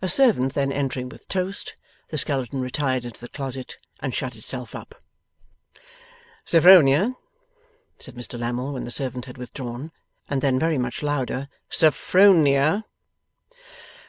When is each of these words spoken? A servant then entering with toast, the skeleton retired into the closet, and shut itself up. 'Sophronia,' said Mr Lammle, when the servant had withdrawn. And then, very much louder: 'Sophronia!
A 0.00 0.08
servant 0.08 0.54
then 0.54 0.70
entering 0.70 1.08
with 1.08 1.26
toast, 1.26 1.74
the 2.10 2.18
skeleton 2.18 2.60
retired 2.60 3.04
into 3.04 3.20
the 3.20 3.28
closet, 3.28 3.76
and 3.98 4.14
shut 4.14 4.36
itself 4.36 4.76
up. 4.76 4.94
'Sophronia,' 6.44 7.16
said 7.98 8.14
Mr 8.14 8.38
Lammle, 8.38 8.74
when 8.74 8.84
the 8.84 8.92
servant 8.92 9.24
had 9.24 9.38
withdrawn. 9.38 9.90
And 10.30 10.40
then, 10.40 10.60
very 10.60 10.78
much 10.78 11.02
louder: 11.02 11.48
'Sophronia! 11.68 12.84